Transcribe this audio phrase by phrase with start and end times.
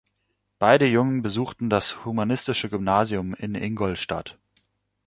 [0.57, 4.39] Beide Jungen besuchten das Humanistische Gymnasium in Ingolstadt.